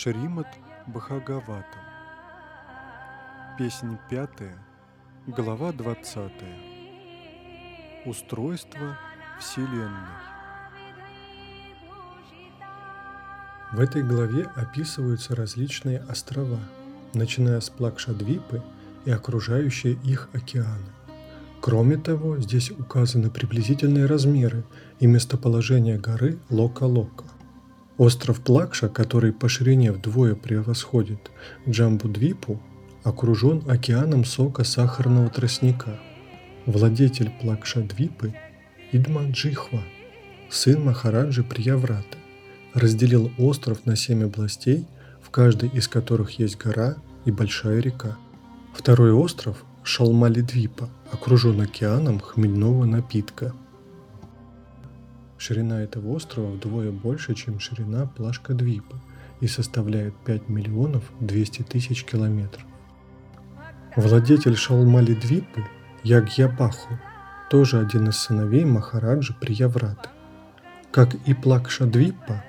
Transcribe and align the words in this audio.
Шримат 0.00 0.46
Бхагаватам. 0.86 1.82
Песнь 3.58 3.98
пятая, 4.08 4.56
глава 5.26 5.72
двадцатая. 5.72 6.56
Устройство 8.06 8.96
Вселенной. 9.40 9.90
В 13.72 13.80
этой 13.80 14.04
главе 14.04 14.44
описываются 14.54 15.34
различные 15.34 15.98
острова, 16.08 16.60
начиная 17.12 17.58
с 17.58 17.68
Плакшадвипы 17.68 18.62
и 19.04 19.10
окружающие 19.10 19.94
их 20.04 20.28
океаны. 20.32 20.92
Кроме 21.60 21.96
того, 21.96 22.38
здесь 22.38 22.70
указаны 22.70 23.30
приблизительные 23.30 24.06
размеры 24.06 24.62
и 25.00 25.08
местоположение 25.08 25.98
горы 25.98 26.38
Лока-Лока. 26.50 27.24
Остров 27.98 28.40
Плакша, 28.40 28.88
который 28.88 29.32
по 29.32 29.48
ширине 29.48 29.90
вдвое 29.90 30.36
превосходит 30.36 31.32
Джамбудвипу, 31.68 32.62
окружен 33.02 33.64
океаном 33.68 34.24
сока 34.24 34.62
сахарного 34.62 35.28
тростника. 35.30 35.98
Владетель 36.64 37.32
Плакша-Двипы 37.42 38.34
Идмаджихва, 38.92 39.82
сын 40.48 40.84
Махараджи 40.84 41.42
Прияврата, 41.42 42.18
разделил 42.72 43.32
остров 43.36 43.84
на 43.84 43.96
семь 43.96 44.22
областей, 44.22 44.86
в 45.20 45.30
каждой 45.30 45.68
из 45.70 45.88
которых 45.88 46.38
есть 46.38 46.56
гора 46.56 46.98
и 47.24 47.32
большая 47.32 47.80
река. 47.80 48.16
Второй 48.74 49.10
остров 49.10 49.64
Шалмалидвипа 49.82 50.88
окружен 51.10 51.60
океаном 51.60 52.20
хмельного 52.20 52.84
напитка– 52.84 53.54
Ширина 55.38 55.82
этого 55.82 56.10
острова 56.14 56.50
вдвое 56.50 56.90
больше, 56.90 57.34
чем 57.34 57.60
ширина 57.60 58.06
Плашка 58.06 58.54
Двипа 58.54 59.00
и 59.40 59.46
составляет 59.46 60.14
5 60.24 60.48
миллионов 60.48 61.04
200 61.20 61.62
тысяч 61.62 62.04
километров. 62.04 62.64
Владетель 63.94 64.56
Шалмали 64.56 65.14
Двипы 65.14 65.64
Ягьябаху 66.02 66.98
тоже 67.50 67.78
один 67.80 68.08
из 68.08 68.16
сыновей 68.16 68.64
Махараджи 68.64 69.32
Приявраты. 69.40 70.08
Как 70.90 71.14
и 71.14 71.34
Плакша 71.34 71.86
Двипа, 71.86 72.44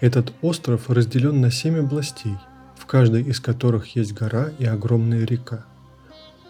этот 0.00 0.32
остров 0.42 0.90
разделен 0.90 1.40
на 1.40 1.52
семь 1.52 1.78
областей, 1.78 2.36
в 2.76 2.86
каждой 2.86 3.22
из 3.22 3.38
которых 3.38 3.94
есть 3.94 4.14
гора 4.14 4.50
и 4.58 4.64
огромная 4.64 5.24
река. 5.24 5.64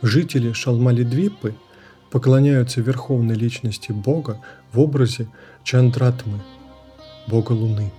Жители 0.01 0.53
Шалмали 0.53 1.05
Двипы– 1.05 1.55
поклоняются 2.11 2.81
верховной 2.81 3.35
личности 3.35 3.93
Бога 3.93 4.41
в 4.73 4.81
образе 4.81 5.29
Чандратмы, 5.65 6.41
Бога 7.27 7.53
Луны. 7.53 7.93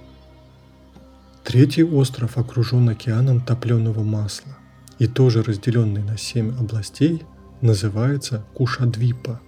Третий 1.44 1.84
остров 1.84 2.38
окружен 2.38 2.90
океаном 2.90 3.42
топленого 3.42 4.04
масла 4.04 4.58
и 5.00 5.08
тоже 5.08 5.44
разделенный 5.44 6.04
на 6.04 6.18
семь 6.18 6.52
областей 6.58 7.24
называется 7.62 8.46
Кушадвипа. 8.54 9.42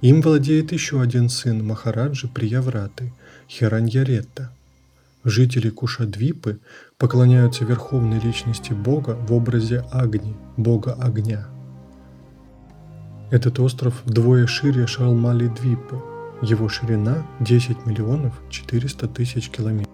Им 0.00 0.20
владеет 0.20 0.72
еще 0.72 1.00
один 1.00 1.28
сын 1.28 1.64
Махараджи 1.66 2.28
Приявраты, 2.28 3.12
Хираньяретта. 3.48 4.52
Жители 5.22 5.70
Кушадвипы 5.70 6.60
поклоняются 6.98 7.64
верховной 7.64 8.20
личности 8.20 8.72
Бога 8.72 9.16
в 9.16 9.32
образе 9.32 9.84
Агни, 9.90 10.36
Бога 10.56 10.92
огня– 10.92 11.48
этот 13.34 13.58
остров 13.58 14.00
вдвое 14.04 14.46
шире 14.46 14.86
Шалмали-Двипы. 14.86 16.00
Его 16.40 16.68
ширина 16.68 17.26
10 17.40 17.84
миллионов 17.84 18.40
400 18.48 19.08
тысяч 19.08 19.50
километров. 19.50 19.92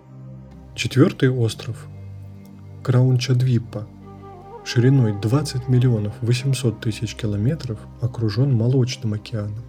Четвертый 0.74 1.30
остров– 1.30 1.86
Краунча-Двипа. 2.84 3.86
Шириной 4.66 5.18
20 5.18 5.68
миллионов 5.68 6.12
800 6.20 6.80
тысяч 6.80 7.14
километров 7.14 7.78
окружен 8.02 8.54
Молочным 8.54 9.14
океаном. 9.14 9.64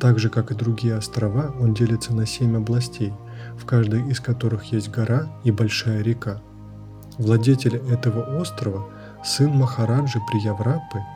Так 0.00 0.18
же, 0.18 0.28
как 0.28 0.50
и 0.50 0.56
другие 0.56 0.96
острова, 0.96 1.54
он 1.60 1.74
делится 1.74 2.12
на 2.12 2.26
7 2.26 2.56
областей, 2.56 3.12
в 3.56 3.66
каждой 3.66 4.10
из 4.10 4.18
которых 4.18 4.72
есть 4.72 4.90
гора 4.90 5.28
и 5.44 5.52
большая 5.52 6.02
река. 6.02 6.42
Владетель 7.18 7.76
этого 7.76 8.40
острова– 8.40 8.84
сын 9.24 9.50
Махараджи 9.50 10.18
Прияврапы– 10.28 10.98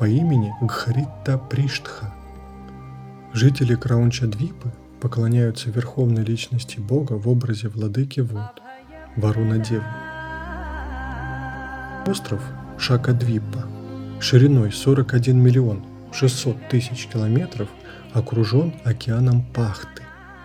по 0.00 0.06
имени 0.06 0.54
Гхаритта 0.62 1.36
Приштха. 1.36 2.10
Жители 3.34 3.74
Краунча-Двипы 3.74 4.72
поклоняются 4.98 5.68
верховной 5.68 6.24
личности 6.24 6.80
Бога 6.80 7.18
в 7.18 7.28
образе 7.28 7.68
владыки 7.68 8.20
вод, 8.20 8.62
Варуна 9.16 9.58
Девы. 9.58 9.84
Остров 12.06 12.40
Шакадвипа 12.78 13.66
шириной 14.22 14.72
41 14.72 15.38
миллион 15.38 15.84
600 16.14 16.70
тысяч 16.70 17.06
километров 17.06 17.68
окружен 18.14 18.72
океаном 18.84 19.44
Пахты. 19.52 20.02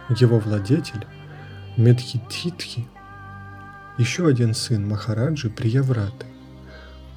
Его 0.10 0.38
владетель 0.38 1.08
Медхитхитхи, 1.78 2.86
еще 3.98 4.28
один 4.28 4.54
сын 4.54 4.86
Махараджи 4.86 5.50
Приявраты, 5.50 6.26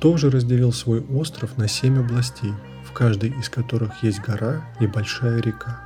тоже 0.01 0.31
разделил 0.31 0.73
свой 0.73 1.01
остров 1.01 1.57
на 1.59 1.69
семь 1.69 1.99
областей, 1.99 2.53
в 2.85 2.93
каждой 2.93 3.31
из 3.31 3.49
которых 3.49 4.03
есть 4.03 4.21
гора 4.21 4.63
и 4.81 4.87
большая 4.87 5.41
река. 5.41 5.81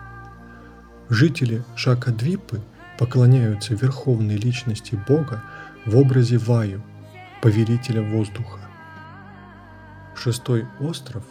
Жители 1.08 1.62
Шакадвипы 1.76 2.60
поклоняются 2.98 3.74
верховной 3.74 4.36
личности 4.36 5.00
Бога 5.08 5.42
в 5.86 5.96
образе 5.96 6.38
Ваю, 6.38 6.82
повелителя 7.40 8.02
воздуха. 8.02 8.60
Шестой 10.14 10.66
остров 10.78 11.24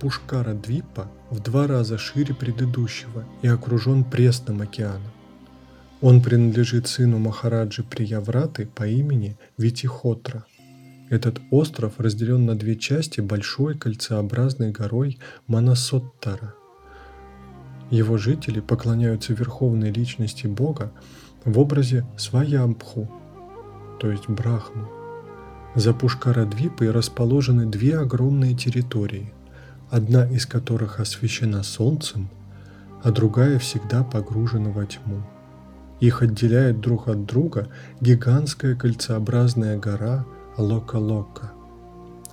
Пушкара-Двипа 0.00 1.10
в 1.30 1.40
два 1.40 1.66
раза 1.66 1.98
шире 1.98 2.34
предыдущего 2.34 3.24
и 3.42 3.48
окружен 3.48 4.04
пресным 4.04 4.62
океаном. 4.62 5.10
Он 6.00 6.22
принадлежит 6.22 6.86
сыну 6.86 7.18
Махараджи 7.18 7.82
Приявраты 7.82 8.66
по 8.66 8.86
имени 8.86 9.36
Витихотра– 9.56 10.44
этот 11.10 11.40
остров 11.50 11.94
разделен 11.98 12.44
на 12.44 12.56
две 12.56 12.76
части 12.76 13.20
большой 13.20 13.76
кольцеобразной 13.76 14.70
горой 14.70 15.18
Манасоттара. 15.46 16.54
Его 17.90 18.18
жители 18.18 18.60
поклоняются 18.60 19.32
верховной 19.32 19.90
личности 19.90 20.46
Бога 20.46 20.92
в 21.44 21.58
образе 21.58 22.06
Сваямбху, 22.18 23.10
то 24.00 24.10
есть 24.10 24.28
Брахму. 24.28 24.88
За 25.74 25.94
Пушкарадвипой 25.94 26.90
расположены 26.90 27.66
две 27.66 27.98
огромные 27.98 28.54
территории, 28.54 29.32
одна 29.90 30.28
из 30.28 30.44
которых 30.44 31.00
освещена 31.00 31.62
солнцем, 31.62 32.28
а 33.02 33.10
другая 33.10 33.58
всегда 33.58 34.04
погружена 34.04 34.70
во 34.70 34.84
тьму. 34.84 35.22
Их 36.00 36.22
отделяет 36.22 36.80
друг 36.80 37.08
от 37.08 37.24
друга 37.24 37.68
гигантская 38.00 38.74
кольцеобразная 38.74 39.78
гора– 39.78 40.26
Лока-Лока. 40.58 41.52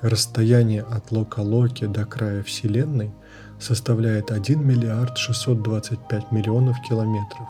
Расстояние 0.01 0.81
от 0.81 1.11
Лока-Локи 1.11 1.85
до 1.85 2.05
края 2.05 2.41
Вселенной 2.41 3.11
составляет 3.59 4.31
1 4.31 4.67
миллиард 4.67 5.15
625 5.17 6.31
миллионов 6.31 6.75
километров. 6.81 7.47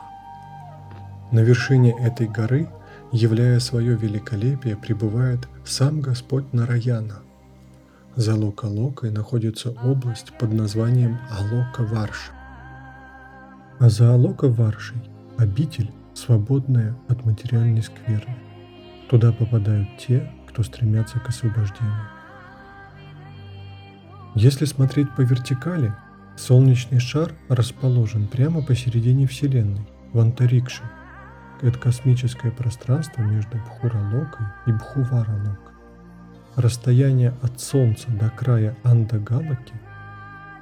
На 1.32 1.40
вершине 1.40 1.96
этой 1.98 2.28
горы, 2.28 2.70
являя 3.14 3.60
свое 3.60 3.96
великолепие, 3.96 4.76
пребывает 4.76 5.48
сам 5.64 6.02
Господь 6.02 6.52
Нараяна. 6.52 7.22
За 8.18 8.36
Лока-Локой 8.36 9.12
находится 9.12 9.72
область 9.82 10.34
под 10.38 10.54
названием 10.54 11.18
Алока-Варша. 11.32 12.34
А 13.80 13.90
за 13.90 14.14
Алока-Варшей– 14.14 15.10
обитель, 15.38 15.92
свободная 16.14 16.98
от 17.08 17.26
материальной 17.26 17.82
скверны. 17.82 18.36
Туда 19.10 19.32
попадают 19.32 19.88
те, 19.98 20.32
кто 20.56 20.64
стремятся 20.64 21.20
к 21.20 21.28
освобождению. 21.28 22.08
Если 24.36 24.64
смотреть 24.64 25.14
по 25.14 25.20
вертикали, 25.20 25.94
солнечный 26.38 27.00
шар 27.00 27.34
расположен 27.50 28.26
прямо 28.28 28.64
посередине 28.64 29.28
Вселенной, 29.28 29.86
в 30.14 30.20
антарикше. 30.20 30.84
Это 31.62 31.78
космическое 31.78 32.52
пространство 32.52 33.22
между 33.22 33.58
Бхуралокой 33.58 34.46
и 34.66 34.72
Бхуваралокой. 34.72 35.76
Расстояние 36.56 37.34
от 37.42 37.60
Солнца 37.60 38.10
до 38.12 38.30
края 38.30 38.78
Андагалаки, 38.84 39.74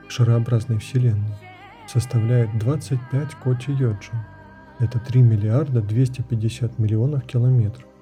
шарообразной 0.10 0.80
Вселенной, 0.80 1.36
составляет 1.88 2.58
25 2.58 3.36
коти 3.36 3.70
йоджин. 3.70 4.18
Это 4.80 4.98
3 4.98 5.22
миллиарда 5.22 5.82
250 5.82 6.80
миллионов 6.80 7.26
километров. 7.26 7.93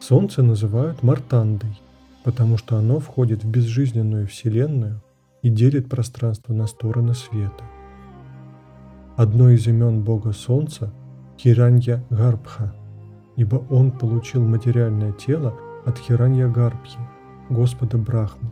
Солнце 0.00 0.42
называют 0.42 1.02
Мартандой, 1.02 1.78
потому 2.24 2.56
что 2.56 2.76
оно 2.76 2.98
входит 3.00 3.44
в 3.44 3.50
безжизненную 3.50 4.26
Вселенную 4.26 5.02
и 5.42 5.50
делит 5.50 5.88
пространство 5.88 6.52
на 6.54 6.66
стороны 6.66 7.14
света. 7.14 7.64
Одно 9.16 9.50
из 9.50 9.66
имен 9.66 10.02
бога 10.02 10.32
Солнца– 10.32 10.92
Хиранья 11.38 12.04
Гарбха. 12.10 12.74
ибо 13.36 13.56
он 13.70 13.92
получил 13.92 14.44
материальное 14.44 15.12
тело 15.12 15.54
от 15.86 15.96
Хиранья 15.96 16.48
Гарбхи, 16.48 16.98
Господа 17.48 17.96
Брахмы, 17.96 18.50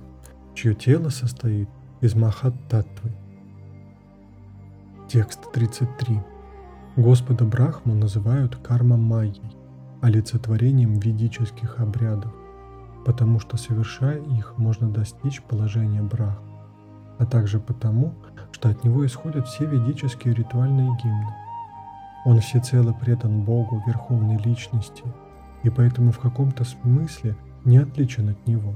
чье 0.54 0.74
тело 0.74 1.10
состоит 1.10 1.68
из 2.00 2.14
Махат-татвы. 2.14 3.10
Текст 5.08 5.52
33. 5.52 6.20
Господа 6.96 7.44
Брахму 7.44 7.94
называют 7.94 8.56
карма-майей, 8.56 9.42
олицетворением 10.00 10.94
ведических 10.94 11.80
обрядов, 11.80 12.32
потому 13.04 13.40
что 13.40 13.56
совершая 13.56 14.20
их, 14.20 14.54
можно 14.56 14.88
достичь 14.88 15.42
положения 15.42 16.02
Брахмы, 16.02 16.52
а 17.18 17.26
также 17.26 17.58
потому, 17.58 18.14
что 18.52 18.68
от 18.68 18.84
него 18.84 19.04
исходят 19.04 19.46
все 19.46 19.66
ведические 19.66 20.34
ритуальные 20.34 20.96
гимны. 21.02 21.34
Он 22.24 22.40
всецело 22.40 22.92
предан 22.92 23.42
Богу, 23.42 23.82
Верховной 23.86 24.38
Личности, 24.38 25.04
и 25.62 25.70
поэтому 25.70 26.12
в 26.12 26.18
каком-то 26.18 26.64
смысле 26.64 27.36
не 27.64 27.78
отличен 27.78 28.28
от 28.28 28.46
него. 28.46 28.74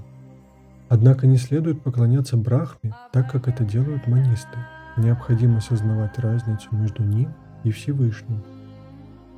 Однако 0.89 1.27
не 1.27 1.39
следует 1.39 1.83
поклоняться 1.83 2.37
Брахме, 2.37 2.95
так 3.13 3.31
как 3.31 3.49
это 3.49 3.65
делают 3.65 4.07
манисты. 4.07 4.59
Необходимо 4.97 5.61
сознавать 5.61 6.19
разницу 6.19 6.69
между 6.73 7.03
ним 7.03 7.33
и 7.65 7.71
Всевышним. 7.71 8.43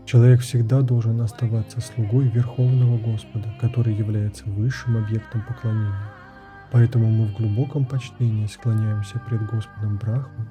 Человек 0.06 0.40
всегда 0.40 0.82
должен 0.82 1.20
оставаться 1.22 1.80
слугой 1.80 2.28
Верховного 2.28 2.98
Господа, 2.98 3.48
который 3.58 3.94
является 3.94 4.44
высшим 4.44 4.98
объектом 4.98 5.42
поклонения. 5.46 6.12
Поэтому 6.70 7.10
мы 7.10 7.26
в 7.26 7.36
глубоком 7.36 7.86
почтении 7.86 8.46
склоняемся 8.46 9.18
пред 9.20 9.46
Господом 9.46 9.96
Брахмой, 9.96 10.46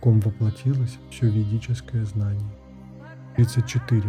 ком 0.00 0.20
воплотилось 0.20 0.98
все 1.10 1.30
ведическое 1.30 2.04
знание. 2.04 2.52
34. 3.36 4.02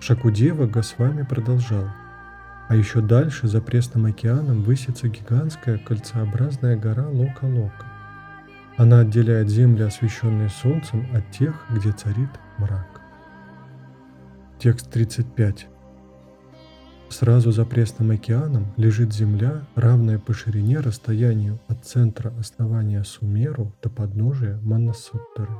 Шакудева 0.00 0.66
Госвами 0.66 1.22
продолжал. 1.22 1.88
А 2.68 2.74
еще 2.74 3.00
дальше, 3.00 3.46
за 3.46 3.60
Пресным 3.60 4.06
океаном, 4.06 4.62
высится 4.62 5.08
гигантская 5.08 5.78
кольцеобразная 5.78 6.76
гора 6.76 7.06
Лока-Лока. 7.08 7.86
Она 8.76 9.00
отделяет 9.00 9.50
земли, 9.50 9.82
освещенные 9.82 10.48
солнцем, 10.48 11.06
от 11.12 11.30
тех, 11.30 11.66
где 11.70 11.92
царит 11.92 12.30
мрак. 12.58 12.99
Текст 14.60 14.90
35. 14.90 15.68
Сразу 17.08 17.50
за 17.50 17.64
Пресным 17.64 18.10
океаном 18.10 18.66
лежит 18.76 19.12
земля, 19.12 19.62
равная 19.74 20.18
по 20.18 20.34
ширине 20.34 20.80
расстоянию 20.80 21.58
от 21.66 21.84
центра 21.84 22.32
основания 22.38 23.02
Сумеру 23.02 23.72
до 23.82 23.88
подножия 23.88 24.60
Манасуттары. 24.62 25.54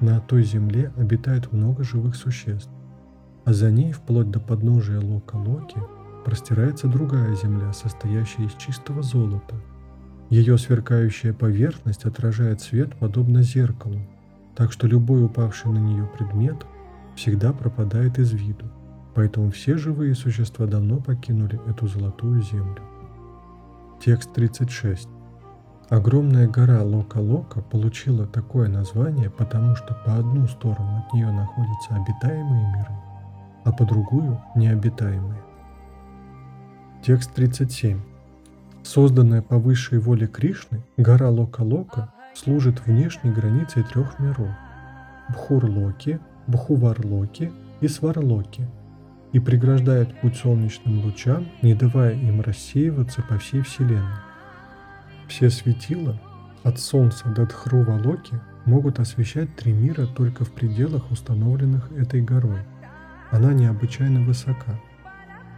На 0.00 0.20
той 0.20 0.44
земле 0.44 0.92
обитает 0.96 1.52
много 1.52 1.82
живых 1.82 2.14
существ, 2.14 2.70
а 3.44 3.52
за 3.52 3.70
ней, 3.70 3.90
вплоть 3.90 4.30
до 4.30 4.38
подножия 4.38 5.00
Лока-Локи, 5.00 5.82
простирается 6.24 6.86
другая 6.86 7.34
земля, 7.34 7.72
состоящая 7.72 8.44
из 8.44 8.52
чистого 8.54 9.02
золота– 9.02 9.56
ее 10.30 10.58
сверкающая 10.58 11.32
поверхность 11.32 12.04
отражает 12.04 12.60
свет 12.60 12.94
подобно 12.96 13.42
зеркалу, 13.42 13.98
так 14.54 14.72
что 14.72 14.86
любой 14.86 15.24
упавший 15.24 15.72
на 15.72 15.78
нее 15.78 16.06
предмет 16.18 16.66
всегда 17.18 17.52
пропадает 17.52 18.18
из 18.18 18.32
виду. 18.32 18.64
Поэтому 19.14 19.50
все 19.50 19.76
живые 19.76 20.14
существа 20.14 20.66
давно 20.66 20.98
покинули 20.98 21.60
эту 21.68 21.88
золотую 21.88 22.42
землю. 22.42 22.80
Текст 24.00 24.32
36. 24.32 25.08
Огромная 25.88 26.46
гора 26.46 26.82
Лока-Лока 26.82 27.60
получила 27.62 28.26
такое 28.26 28.68
название, 28.68 29.30
потому 29.30 29.74
что 29.74 29.94
по 30.06 30.16
одну 30.16 30.46
сторону 30.46 30.98
от 30.98 31.12
нее 31.12 31.32
находятся 31.32 31.96
обитаемые 31.96 32.66
миры, 32.76 32.94
а 33.64 33.72
по 33.72 33.84
другую– 33.84 34.40
необитаемые. 34.54 35.42
Текст 37.02 37.32
37. 37.34 38.00
Созданная 38.84 39.42
по 39.42 39.58
высшей 39.58 39.98
воле 39.98 40.28
Кришны, 40.28 40.82
гора 40.96 41.30
Лока-Лока 41.30 42.12
служит 42.34 42.86
внешней 42.86 43.32
границей 43.32 43.82
трех 43.82 44.20
миров– 44.20 44.50
Бхурлоки, 45.30 46.20
Бхуварлоки 46.48 47.52
и 47.80 47.86
Сварлоки 47.86 48.66
и 49.32 49.38
преграждает 49.38 50.20
путь 50.20 50.36
солнечным 50.36 51.04
лучам, 51.04 51.46
не 51.62 51.74
давая 51.74 52.14
им 52.14 52.40
рассеиваться 52.40 53.22
по 53.22 53.38
всей 53.38 53.60
Вселенной. 53.62 54.18
Все 55.28 55.50
светила, 55.50 56.18
от 56.64 56.80
Солнца 56.80 57.28
до 57.28 57.46
Дхрувалоки, 57.46 58.40
могут 58.64 58.98
освещать 58.98 59.54
три 59.54 59.72
мира 59.72 60.06
только 60.06 60.44
в 60.44 60.52
пределах, 60.52 61.10
установленных 61.10 61.92
этой 61.92 62.22
горой. 62.22 62.62
Она 63.30 63.52
необычайно 63.52 64.22
высока, 64.22 64.80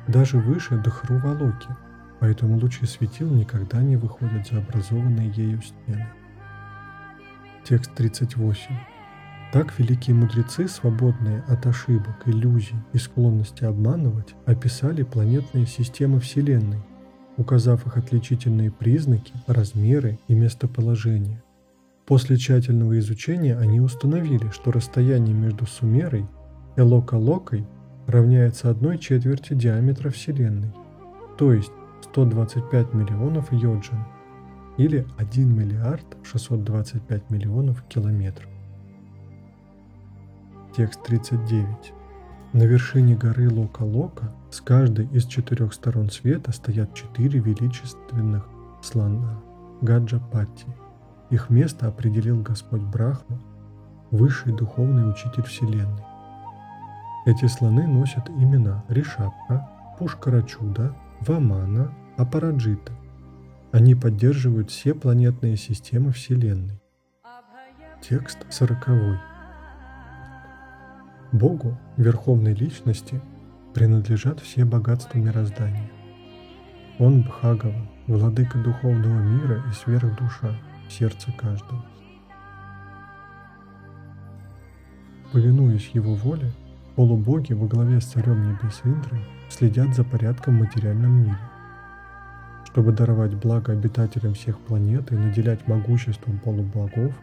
даже 0.07 0.39
выше 0.39 0.77
Дхрувалоки– 0.77 1.69
поэтому 2.21 2.59
лучи 2.59 2.87
светил 2.87 3.29
никогда 3.31 3.83
не 3.83 3.97
выходят 3.97 4.47
за 4.47 4.59
образованные 4.59 5.31
ею 5.31 5.61
стены. 5.63 6.07
Текст 7.65 7.93
38. 7.95 8.90
Так 9.53 9.77
великие 9.81 10.15
мудрецы, 10.15 10.69
свободные 10.69 11.43
от 11.49 11.67
ошибок, 11.67 12.23
иллюзий 12.27 12.77
и 12.93 12.99
склонности 12.99 13.65
обманывать, 13.65 14.37
описали 14.47 15.03
планетные 15.03 15.67
системы 15.67 16.21
Вселенной, 16.21 16.79
указав 17.37 17.85
их 17.85 17.97
отличительные 17.97 18.71
признаки, 18.71 19.33
размеры 19.49 20.21
и 20.29 20.35
местоположение. 20.35 21.43
После 22.07 22.37
тщательного 22.37 22.97
изучения 23.01 23.57
они 23.57 23.81
установили, 23.81 24.51
что 24.51 24.71
расстояние 24.71 25.35
между 25.35 25.67
Сумерой 25.67 26.27
и 26.77 26.81
Лока-Локой 26.81 27.67
равняется 28.07 28.71
одной 28.71 28.99
четверти 28.99 29.55
диаметра 29.55 30.11
Вселенной, 30.11 30.73
то 31.39 31.53
есть 31.53 31.73
125 32.11 32.95
миллионов 32.95 33.53
йоджин 33.53 34.05
или 34.77 35.05
1 35.19 35.57
миллиард 35.57 36.05
625 36.23 37.31
миллионов 37.31 37.83
километров. 37.89 38.49
Текст 40.77 41.03
39. 41.03 41.93
На 42.53 42.63
вершине 42.63 43.17
горы 43.17 43.51
Лока-Лока 43.51 44.33
с 44.51 44.61
каждой 44.61 45.07
из 45.07 45.27
четырех 45.27 45.75
сторон 45.75 46.11
света 46.11 46.53
стоят 46.53 46.95
четыре 46.95 47.41
величественных 47.41 48.47
слона 48.81 49.41
Гаджапати. 49.81 50.67
Их 51.31 51.51
место 51.51 51.89
определил 51.89 52.41
Господь 52.41 52.83
Брахма, 52.83 53.41
высший 54.13 54.53
духовный 54.53 55.11
учитель 55.11 55.43
Вселенной. 55.43 56.05
Эти 57.27 57.47
слоны 57.47 57.89
носят 57.89 58.31
имена 58.31 58.85
Ришапха, 58.89 59.69
Пушкарачуда, 59.99 60.95
Вамана, 61.21 61.93
Апараджита. 62.17 62.93
Они 63.73 63.97
поддерживают 63.97 64.71
все 64.71 64.95
планетные 64.95 65.57
системы 65.57 66.13
Вселенной. 66.13 66.81
Текст 68.01 68.39
сороковой. 68.51 69.19
Богу, 71.33 71.79
Верховной 71.97 72.55
Личности, 72.55 73.21
принадлежат 73.73 74.41
все 74.41 74.65
богатства 74.65 75.19
мироздания. 75.19 75.89
Он 76.99 77.23
Бхагава, 77.23 77.89
владыка 78.09 78.59
духовного 78.59 79.21
мира 79.21 79.63
и 79.71 79.73
сверхдуша, 79.73 80.57
сердце 80.89 81.33
каждого. 81.33 81.85
Повинуясь 85.33 85.91
его 85.95 86.15
воле, 86.17 86.53
полубоги 86.97 87.53
во 87.53 87.69
главе 87.69 88.01
с 88.01 88.07
царем 88.07 88.49
небес 88.49 88.81
Индрой 88.83 89.25
следят 89.49 89.95
за 89.95 90.03
порядком 90.03 90.57
в 90.57 90.61
материальном 90.61 91.13
мире. 91.23 91.39
Чтобы 92.65 92.91
даровать 92.91 93.35
благо 93.35 93.73
обитателям 93.73 94.35
всех 94.35 94.59
планет 94.59 95.13
и 95.13 95.17
наделять 95.17 95.69
могуществом 95.69 96.39
полубогов, 96.39 97.15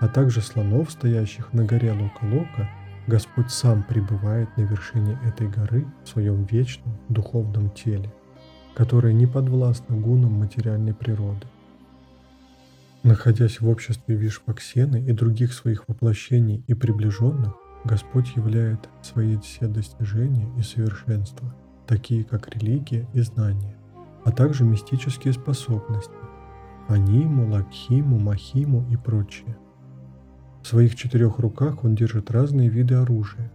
а 0.00 0.08
также 0.08 0.42
слонов, 0.42 0.90
стоящих 0.90 1.54
на 1.54 1.64
горе 1.64 1.92
Лока-Лока, 1.92 2.68
Господь 3.08 3.50
сам 3.50 3.84
пребывает 3.84 4.54
на 4.58 4.62
вершине 4.62 5.18
этой 5.24 5.48
горы 5.48 5.86
в 6.04 6.08
своем 6.08 6.44
вечном 6.44 6.94
духовном 7.08 7.70
теле, 7.70 8.12
которое 8.74 9.14
не 9.14 9.26
подвластно 9.26 9.96
гунам 9.96 10.34
материальной 10.34 10.92
природы. 10.92 11.46
Находясь 13.02 13.62
в 13.62 13.68
обществе 13.68 14.14
Вишваксены 14.14 15.02
и 15.02 15.12
других 15.12 15.54
своих 15.54 15.88
воплощений 15.88 16.62
и 16.66 16.74
приближенных, 16.74 17.54
Господь 17.84 18.36
являет 18.36 18.90
свои 19.00 19.38
все 19.38 19.68
достижения 19.68 20.46
и 20.58 20.62
совершенства, 20.62 21.54
такие 21.86 22.24
как 22.24 22.54
религия 22.54 23.08
и 23.14 23.22
знание, 23.22 23.74
а 24.26 24.32
также 24.32 24.64
мистические 24.64 25.32
способности– 25.32 26.12
аниму, 26.88 27.50
лакхиму, 27.50 28.18
махиму 28.18 28.84
и 28.90 28.96
прочее. 28.98 29.56
В 30.68 30.70
своих 30.70 30.96
четырех 30.96 31.38
руках 31.38 31.82
он 31.82 31.94
держит 31.94 32.30
разные 32.30 32.68
виды 32.68 32.94
оружия 32.94 33.50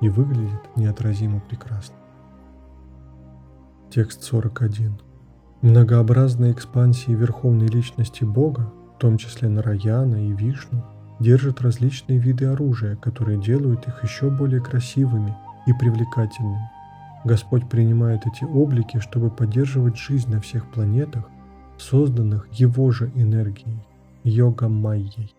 и 0.00 0.08
выглядит 0.08 0.62
неотразимо 0.76 1.40
прекрасно. 1.40 1.94
Текст 3.90 4.22
41. 4.22 4.98
Многообразные 5.60 6.52
экспансии 6.52 7.10
Верховной 7.10 7.66
Личности 7.66 8.24
Бога, 8.24 8.72
в 8.96 8.98
том 8.98 9.18
числе 9.18 9.50
Нараяна 9.50 10.26
и 10.26 10.32
Вишну– 10.32 10.82
держат 11.20 11.60
различные 11.60 12.18
виды 12.18 12.46
оружия, 12.46 12.96
которые 12.96 13.38
делают 13.38 13.86
их 13.86 14.02
еще 14.02 14.30
более 14.30 14.62
красивыми 14.62 15.36
и 15.66 15.74
привлекательным. 15.74 16.62
Господь 17.26 17.68
принимает 17.68 18.22
эти 18.26 18.44
облики, 18.44 19.00
чтобы 19.00 19.30
поддерживать 19.30 19.98
жизнь 19.98 20.30
на 20.30 20.40
всех 20.40 20.66
планетах, 20.70 21.28
созданных 21.76 22.48
Его 22.52 22.90
же 22.90 23.12
энергией, 23.14 23.84
йога-майей. 24.24 25.34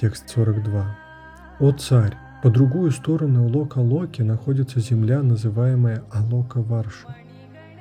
Текст 0.00 0.30
42. 0.30 0.96
«О 1.58 1.72
царь, 1.72 2.16
по 2.42 2.48
другую 2.48 2.90
сторону 2.90 3.46
Лока-Локи 3.48 4.22
находится 4.22 4.80
земля, 4.80 5.22
называемая 5.22 6.04
Алока-Варша. 6.10 7.14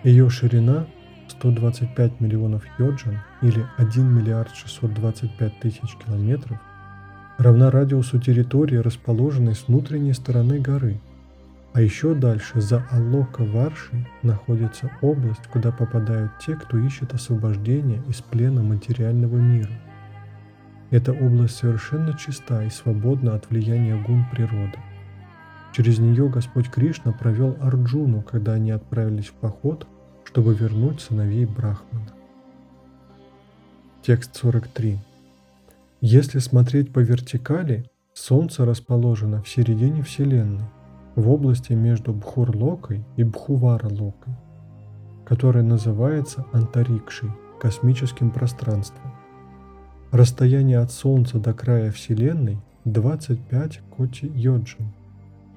Ее 0.03 0.29
ширина 0.29 0.85
125 1.29 2.19
миллионов 2.19 2.63
йоджан 2.77 3.19
или 3.41 3.65
1 3.77 4.05
миллиард 4.05 4.53
625 4.53 5.59
тысяч 5.61 5.95
километров 6.05 6.59
равна 7.37 7.71
радиусу 7.71 8.19
территории, 8.19 8.75
расположенной 8.75 9.55
с 9.55 9.69
внутренней 9.69 10.11
стороны 10.11 10.59
горы. 10.59 10.99
А 11.71 11.79
еще 11.79 12.15
дальше, 12.15 12.59
за 12.59 12.85
Алока 12.91 13.45
Варши, 13.45 14.05
находится 14.23 14.91
область, 15.01 15.47
куда 15.53 15.71
попадают 15.71 16.33
те, 16.45 16.55
кто 16.55 16.79
ищет 16.79 17.13
освобождения 17.13 18.03
из 18.09 18.19
плена 18.19 18.61
материального 18.61 19.37
мира. 19.37 19.71
Эта 20.91 21.13
область 21.13 21.57
совершенно 21.57 22.17
чиста 22.17 22.63
и 22.63 22.69
свободна 22.69 23.35
от 23.35 23.49
влияния 23.49 23.95
гун 23.95 24.25
природы. 24.31 24.79
Через 25.71 25.99
нее 25.99 26.29
Господь 26.29 26.69
Кришна 26.69 27.11
провел 27.11 27.55
Арджуну, 27.61 28.23
когда 28.23 28.53
они 28.53 28.71
отправились 28.71 29.27
в 29.27 29.33
поход, 29.33 29.85
чтобы 30.23 30.55
вернуть 30.55 30.99
сыновей 30.99 31.45
Брахмана. 31.45 32.13
Текст 34.01 34.35
43. 34.37 34.97
Если 36.01 36.39
смотреть 36.39 36.91
по 36.91 36.99
вертикали, 36.99 37.85
Солнце 38.13 38.65
расположено 38.65 39.43
в 39.43 39.47
середине 39.47 40.01
Вселенной, 40.01 40.65
в 41.15 41.29
области 41.29 41.73
между 41.73 42.13
Бхурлокой 42.13 43.05
и 43.15 43.23
Бхувара-локой, 43.23 44.33
которая 45.25 45.63
называется 45.63 46.45
Антарикшей, 46.51 47.29
космическим 47.59 48.31
пространством. 48.31 49.18
Расстояние 50.11 50.79
от 50.79 50.91
Солнца 50.91 51.37
до 51.37 51.53
края 51.53 51.91
Вселенной 51.91 52.57
25 52.85 53.81
коти 53.95 54.25
йоджин, 54.25 54.91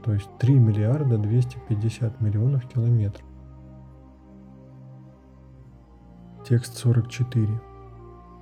то 0.05 0.13
есть 0.13 0.29
3 0.41 0.55
миллиарда 0.59 1.17
250 1.17 2.21
миллионов 2.21 2.69
километров. 2.69 3.25
Текст 6.47 6.77
44. 6.77 7.49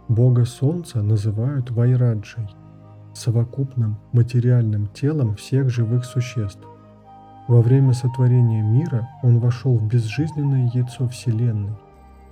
Бога 0.08 0.46
Солнца 0.46 1.00
называют 1.00 1.70
Вайраджей, 1.70 2.48
совокупным 3.14 3.96
материальным 4.10 4.88
телом 4.88 5.36
всех 5.36 5.70
живых 5.70 6.04
существ. 6.04 6.66
Во 7.46 7.62
время 7.62 7.92
сотворения 7.92 8.62
мира 8.62 9.08
он 9.22 9.38
вошел 9.38 9.76
в 9.76 9.86
безжизненное 9.86 10.72
яйцо 10.74 11.06
Вселенной, 11.06 11.76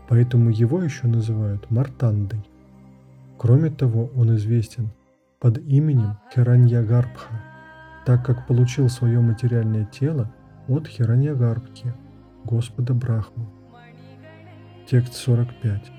поэтому 0.09 0.51
его 0.51 0.83
еще 0.83 1.07
называют 1.07 1.71
Мартандой. 1.71 2.45
Кроме 3.39 3.71
того, 3.71 4.11
он 4.17 4.35
известен 4.35 4.91
под 5.39 5.59
именем 5.59 6.19
Хираньягарбха, 6.35 7.41
так 8.05 8.27
как 8.27 8.49
получил 8.49 8.89
свое 8.89 9.21
материальное 9.21 9.85
тело 9.85 10.35
от 10.67 10.89
Хираньягарбхи, 10.89 11.95
Господа 12.45 12.95
Брахмы. 12.95 13.47
Текст 14.91 15.15
45. 15.15 15.93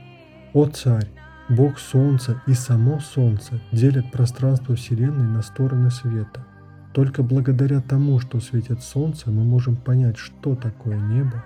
«О 0.53 0.65
царь, 0.65 1.07
Бог 1.47 1.79
Солнца 1.79 2.41
и 2.45 2.53
само 2.53 2.99
Солнце 2.99 3.61
делят 3.71 4.11
пространство 4.11 4.75
Вселенной 4.75 5.27
на 5.27 5.41
стороны 5.41 5.91
света. 5.91 6.45
Только 6.93 7.23
благодаря 7.23 7.79
тому, 7.79 8.19
что 8.19 8.41
светит 8.41 8.83
Солнце, 8.83 9.31
мы 9.31 9.45
можем 9.45 9.77
понять, 9.77 10.17
что 10.17 10.55
такое 10.55 10.99
небо, 10.99 11.45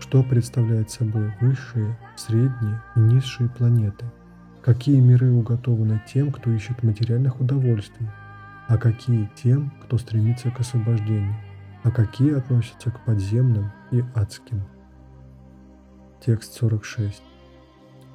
что 0.00 0.22
представляет 0.22 0.90
собой 0.90 1.32
высшие, 1.40 1.98
средние 2.16 2.82
и 2.94 3.00
низшие 3.00 3.48
планеты, 3.48 4.04
какие 4.62 5.00
миры 5.00 5.32
уготованы 5.32 6.02
тем, 6.12 6.32
кто 6.32 6.50
ищет 6.50 6.82
материальных 6.82 7.40
удовольствий, 7.40 8.08
а 8.68 8.76
какие 8.76 9.30
тем, 9.34 9.72
кто 9.82 9.98
стремится 9.98 10.50
к 10.50 10.60
освобождению, 10.60 11.34
а 11.82 11.90
какие 11.90 12.34
относятся 12.34 12.90
к 12.90 13.04
подземным 13.04 13.72
и 13.90 14.04
адским. 14.14 14.62
Текст 16.24 16.54
46. 16.54 17.22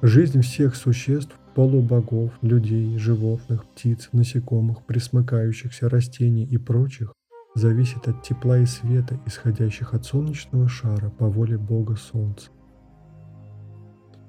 Жизнь 0.02 0.40
всех 0.42 0.76
существ, 0.76 1.34
полубогов, 1.54 2.32
людей, 2.42 2.96
животных, 2.98 3.64
птиц, 3.64 4.10
насекомых, 4.12 4.84
присмыкающихся 4.84 5.88
растений 5.88 6.44
и 6.44 6.58
прочих 6.58 7.12
зависит 7.54 8.06
от 8.06 8.22
тепла 8.22 8.58
и 8.58 8.66
света, 8.66 9.18
исходящих 9.26 9.94
от 9.94 10.04
солнечного 10.04 10.68
шара 10.68 11.08
по 11.08 11.26
воле 11.26 11.56
Бога 11.56 11.96
Солнца. 11.96 12.50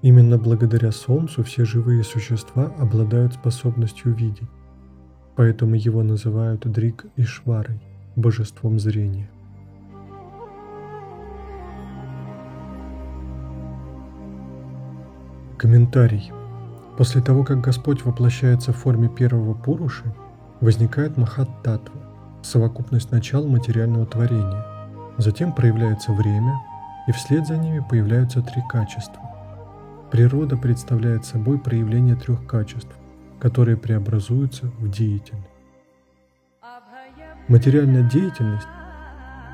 Именно 0.08 0.38
благодаря 0.38 0.94
Солнцу 0.94 1.44
все 1.44 1.66
живые 1.66 2.02
существа 2.02 2.72
обладают 2.80 3.34
способностью 3.34 4.14
видеть, 4.14 4.48
поэтому 5.36 5.76
его 5.76 6.02
называют 6.02 6.66
Дрик 6.66 7.08
Ишварой, 7.18 7.82
божеством 8.16 8.80
зрения. 8.80 9.30
Комментарий. 15.58 16.32
После 16.98 17.22
того, 17.22 17.44
как 17.44 17.60
Господь 17.60 18.06
воплощается 18.06 18.72
в 18.72 18.78
форме 18.78 19.10
первого 19.10 19.56
Пуруши, 19.56 20.06
возникает 20.62 21.18
Махат-Татва, 21.18 22.00
совокупность 22.44 23.12
начал 23.12 23.46
материального 23.46 24.06
творения. 24.06 24.64
Затем 25.18 25.52
проявляется 25.52 26.14
время, 26.14 26.62
и 27.10 27.12
вслед 27.12 27.46
за 27.46 27.58
ними 27.58 27.86
появляются 27.90 28.42
три 28.42 28.64
качества. 28.70 29.27
Природа 30.12 30.56
представляет 30.56 31.26
собой 31.26 31.60
проявление 31.60 32.16
трех 32.16 32.46
качеств, 32.48 32.96
которые 33.40 33.76
преобразуются 33.76 34.68
в 34.80 34.90
деятельность. 34.90 35.50
Материальная 37.50 38.04
деятельность 38.04 38.68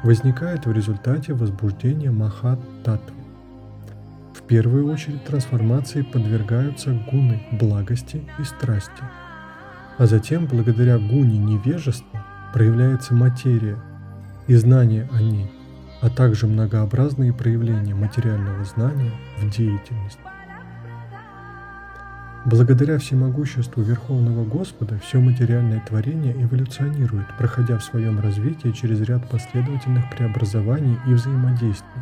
возникает 0.04 0.66
в 0.66 0.72
результате 0.72 1.34
возбуждения 1.34 2.12
Махат-Татвы. 2.12 3.16
В 4.36 4.44
первую 4.44 4.92
очередь 4.92 5.24
трансформации 5.24 6.04
подвергаются 6.04 6.92
гуны 7.12 7.42
благости 7.54 8.24
и 8.40 8.44
страсти. 8.44 9.04
А 9.98 10.06
затем, 10.06 10.46
благодаря 10.46 10.98
гуне 10.98 11.40
невежества, 11.40 12.26
проявляется 12.54 13.16
материя 13.16 13.78
и 14.48 14.54
знание 14.56 15.10
о 15.12 15.22
ней, 15.22 15.52
а 16.02 16.10
также 16.10 16.46
многообразные 16.46 17.34
проявления 17.34 17.96
материального 17.96 18.64
знания 18.66 19.12
в 19.40 19.50
деятельности. 19.50 20.23
Благодаря 22.46 22.98
всемогуществу 22.98 23.82
Верховного 23.84 24.44
Господа 24.44 25.00
все 25.00 25.20
материальное 25.20 25.84
творение 25.88 26.34
эволюционирует, 26.44 27.28
проходя 27.38 27.78
в 27.78 27.84
своем 27.84 28.20
развитии 28.20 28.72
через 28.72 29.02
ряд 29.02 29.30
последовательных 29.30 30.10
преобразований 30.10 30.98
и 31.08 31.14
взаимодействий 31.14 32.02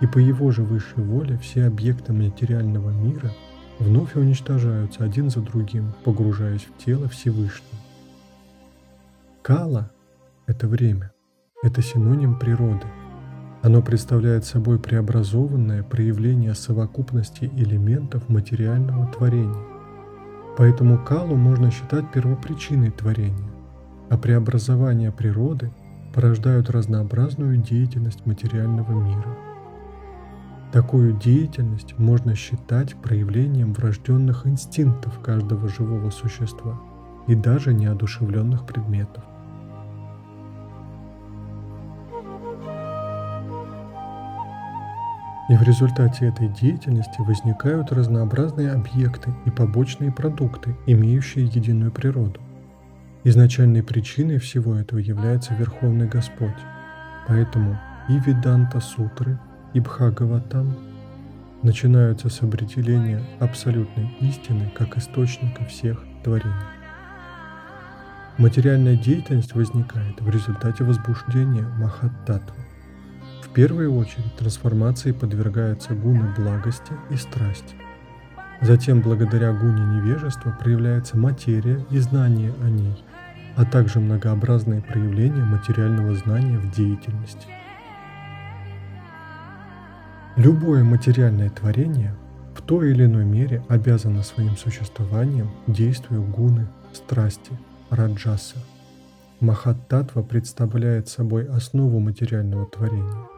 и 0.00 0.06
по 0.06 0.18
его 0.18 0.50
же 0.50 0.62
высшей 0.62 1.02
воле 1.02 1.38
все 1.38 1.64
объекты 1.64 2.12
материального 2.12 2.90
мира 2.90 3.30
вновь 3.78 4.14
уничтожаются 4.16 5.02
один 5.02 5.30
за 5.30 5.40
другим, 5.40 5.94
погружаясь 6.04 6.64
в 6.64 6.84
тело 6.84 7.08
Всевышнего. 7.08 7.78
Кала– 9.42 9.90
это 10.46 10.68
время, 10.68 11.12
это 11.62 11.80
синоним 11.82 12.38
природы. 12.38 12.86
Оно 13.64 13.82
представляет 13.82 14.44
собой 14.44 14.78
преобразованное 14.78 15.82
проявление 15.82 16.54
совокупности 16.54 17.50
элементов 17.56 18.28
материального 18.28 19.08
творения. 19.08 19.64
Поэтому 20.56 21.02
Калу 21.04 21.34
можно 21.34 21.72
считать 21.72 22.12
первопричиной 22.12 22.92
творения, 22.92 23.50
а 24.08 24.16
преобразования 24.16 25.10
природы 25.10 25.72
порождают 26.14 26.70
разнообразную 26.70 27.56
деятельность 27.56 28.24
материального 28.24 28.92
мира– 28.92 29.36
Такую 30.74 31.12
деятельность 31.12 31.96
можно 32.00 32.34
считать 32.34 32.96
проявлением 32.96 33.74
врожденных 33.74 34.44
инстинктов 34.44 35.20
каждого 35.20 35.68
живого 35.68 36.10
существа 36.10 36.80
и 37.28 37.36
даже 37.36 37.72
неодушевленных 37.72 38.66
предметов. 38.66 39.22
И 45.54 45.56
в 45.56 45.62
результате 45.62 46.26
этой 46.26 46.48
деятельности 46.48 47.20
возникают 47.20 47.92
разнообразные 47.92 48.72
объекты 48.72 49.32
и 49.44 49.50
побочные 49.50 50.10
продукты, 50.10 50.74
имеющие 50.84 51.44
единую 51.44 51.92
природу. 51.92 52.40
Изначальной 53.22 53.84
причиной 53.84 54.38
всего 54.38 54.74
этого 54.74 54.98
является 54.98 55.54
Верховный 55.54 56.08
Господь. 56.08 56.58
Поэтому 57.28 57.78
и 58.08 58.18
Веданта 58.18 58.80
Сутры, 58.80 59.38
и 59.74 59.78
Бхагаватам 59.78 60.76
начинаются 61.62 62.30
с 62.30 62.42
определения 62.42 63.22
абсолютной 63.38 64.12
истины 64.18 64.72
как 64.74 64.96
источника 64.96 65.64
всех 65.66 66.02
творений. 66.24 66.52
Материальная 68.38 68.96
деятельность 68.96 69.54
возникает 69.54 70.20
в 70.20 70.28
результате 70.28 70.82
возбуждения 70.82 71.68
Махаттатвы. 71.78 72.63
Первую 73.54 73.96
очередь 73.96 74.34
трансформации 74.36 75.12
подвергаются 75.12 75.94
гуны 75.94 76.34
благости 76.36 76.92
и 77.10 77.14
страсти. 77.14 77.76
Затем, 78.60 79.00
благодаря 79.00 79.52
гуне 79.52 79.84
невежества, 79.84 80.50
проявляется 80.50 81.16
материя 81.16 81.78
и 81.88 81.98
знание 81.98 82.52
о 82.64 82.68
ней, 82.68 83.04
а 83.54 83.64
также 83.64 84.00
многообразные 84.00 84.82
проявления 84.82 85.44
материального 85.44 86.16
знания 86.16 86.58
в 86.58 86.74
деятельности. 86.74 87.46
Любое 90.34 90.82
материальное 90.82 91.50
творение 91.50 92.16
в 92.56 92.62
той 92.62 92.90
или 92.90 93.04
иной 93.04 93.24
мере 93.24 93.62
обязано 93.68 94.24
своим 94.24 94.56
существованием 94.56 95.48
действию 95.68 96.24
гуны, 96.24 96.66
страсти, 96.92 97.52
раджаса. 97.90 98.56
Махаттатва 99.38 100.22
представляет 100.22 101.06
собой 101.06 101.46
основу 101.46 102.00
материального 102.00 102.66
творения. 102.66 103.33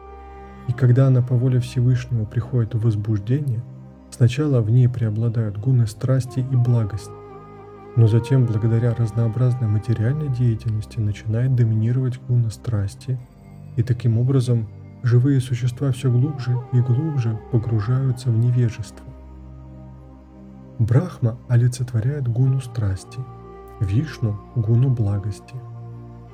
И 0.67 0.73
когда 0.73 1.07
она 1.07 1.21
по 1.21 1.35
воле 1.35 1.59
Всевышнего 1.59 2.25
приходит 2.25 2.75
в 2.75 2.81
возбуждение– 2.81 3.63
Сначала 4.09 4.61
в 4.61 4.69
ней 4.69 4.87
преобладают 4.87 5.57
гуны 5.57 5.85
страсти 5.85 6.39
и 6.39 6.55
благости, 6.55 7.11
но 7.95 8.07
затем, 8.07 8.45
благодаря 8.45 8.93
разнообразной 8.93 9.67
материальной 9.67 10.29
деятельности, 10.29 10.99
начинает 10.99 11.55
доминировать 11.55 12.19
гуна 12.27 12.49
страсти, 12.49 13.19
и 13.75 13.83
таким 13.83 14.17
образом 14.17 14.67
живые 15.03 15.41
существа 15.41 15.91
все 15.91 16.11
глубже 16.11 16.57
и 16.73 16.79
глубже 16.79 17.39
погружаются 17.51 18.29
в 18.29 18.37
невежество. 18.37 19.05
Брахма 20.79 21.37
олицетворяет 21.47 22.27
гуну 22.27 22.59
страсти, 22.59 23.19
Вишну– 23.79 24.39
гуну 24.55 24.89
благости, 24.89 25.55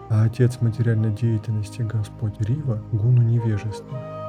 а 0.10 0.24
отец 0.24 0.62
материальной 0.62 1.14
деятельности 1.14 1.82
Господь 1.82 2.40
Рива– 2.40 2.82
гуну 2.92 3.22
невежества– 3.22 4.00